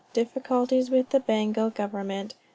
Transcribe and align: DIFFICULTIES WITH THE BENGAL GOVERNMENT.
DIFFICULTIES 0.13 0.89
WITH 0.89 1.09
THE 1.09 1.19
BENGAL 1.19 1.69
GOVERNMENT. 1.69 2.33